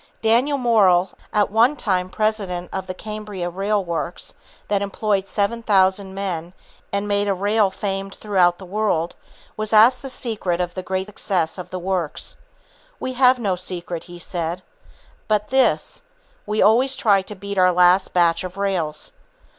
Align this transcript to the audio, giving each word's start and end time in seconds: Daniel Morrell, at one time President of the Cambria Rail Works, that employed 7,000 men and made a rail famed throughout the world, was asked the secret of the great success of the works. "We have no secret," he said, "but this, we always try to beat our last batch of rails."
Daniel 0.23 0.57
Morrell, 0.57 1.11
at 1.31 1.51
one 1.51 1.75
time 1.75 2.09
President 2.09 2.71
of 2.73 2.87
the 2.87 2.93
Cambria 2.95 3.51
Rail 3.51 3.85
Works, 3.85 4.33
that 4.67 4.81
employed 4.81 5.27
7,000 5.27 6.15
men 6.15 6.53
and 6.91 7.07
made 7.07 7.27
a 7.27 7.35
rail 7.35 7.69
famed 7.69 8.15
throughout 8.15 8.57
the 8.57 8.65
world, 8.65 9.15
was 9.55 9.73
asked 9.73 10.01
the 10.01 10.09
secret 10.09 10.59
of 10.59 10.73
the 10.73 10.81
great 10.81 11.05
success 11.05 11.59
of 11.59 11.69
the 11.69 11.77
works. 11.77 12.35
"We 12.99 13.13
have 13.13 13.37
no 13.37 13.55
secret," 13.55 14.05
he 14.05 14.17
said, 14.17 14.63
"but 15.27 15.49
this, 15.49 16.01
we 16.47 16.63
always 16.63 16.95
try 16.95 17.21
to 17.21 17.35
beat 17.35 17.59
our 17.59 17.71
last 17.71 18.11
batch 18.11 18.43
of 18.43 18.57
rails." 18.57 19.11